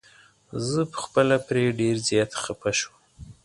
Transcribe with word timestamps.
زه 0.69 0.81
په 0.91 0.97
خپله 1.05 1.35
پرې 1.47 1.63
ډير 1.79 1.95
زيات 2.07 2.31
خفه 2.41 2.71
شوم. 2.79 2.95